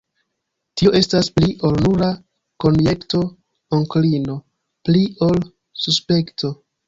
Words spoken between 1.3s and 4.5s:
pli ol nura konjekto, onklino;